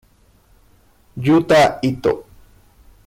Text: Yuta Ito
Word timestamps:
Yuta 1.25 1.61
Ito 1.83 2.13